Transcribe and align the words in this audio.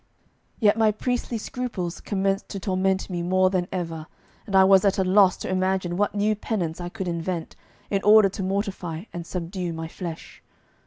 Yet 0.59 0.79
my 0.79 0.91
priestly 0.91 1.37
scruples 1.37 2.01
commenced 2.01 2.49
to 2.49 2.59
torment 2.59 3.07
me 3.07 3.21
more 3.21 3.51
than 3.51 3.67
ever, 3.71 4.07
and 4.47 4.55
I 4.55 4.63
was 4.63 4.83
at 4.83 4.97
a 4.97 5.03
loss 5.03 5.37
to 5.37 5.47
imagine 5.47 5.95
what 5.95 6.15
new 6.15 6.35
penance 6.35 6.81
I 6.81 6.89
could 6.89 7.07
invent 7.07 7.55
in 7.91 8.01
order 8.01 8.27
to 8.29 8.41
mortify 8.41 9.03
and 9.13 9.27
subdue 9.27 9.73
my 9.73 9.87
flesh. 9.87 10.41